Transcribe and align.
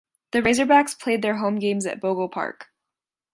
The 0.31 0.41
Razorbacks 0.41 0.99
played 0.99 1.21
their 1.21 1.35
home 1.37 1.57
games 1.59 1.85
at 1.85 2.01
Bogle 2.01 2.27
Park. 2.27 2.69